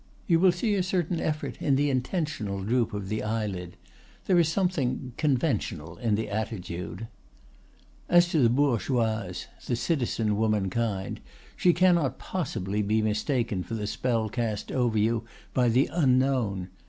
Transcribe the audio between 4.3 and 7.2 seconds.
is something conventional in the attitude.